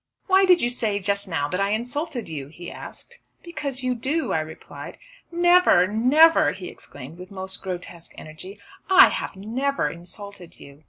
"Why 0.25 0.45
did 0.45 0.61
you 0.61 0.71
say 0.71 0.97
just 0.97 1.29
now 1.29 1.47
that 1.49 1.59
I 1.61 1.69
insulted 1.69 2.27
you?" 2.27 2.47
he 2.47 2.71
asked. 2.71 3.19
"Because 3.43 3.83
you 3.83 3.93
do," 3.93 4.31
I 4.33 4.39
replied. 4.39 4.97
"Never, 5.31 5.85
never!" 5.85 6.53
he 6.53 6.69
exclaimed, 6.69 7.19
with 7.19 7.29
most 7.29 7.61
grotesque 7.61 8.15
energy. 8.17 8.59
"I 8.89 9.09
have 9.09 9.35
never 9.35 9.91
insulted 9.91 10.59
you." 10.59 10.79